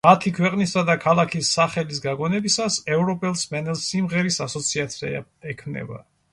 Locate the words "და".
0.87-0.95